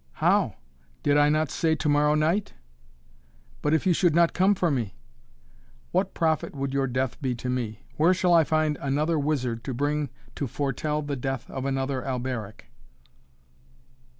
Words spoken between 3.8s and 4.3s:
you should